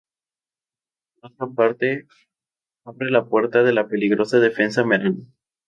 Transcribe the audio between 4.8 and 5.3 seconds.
Merano.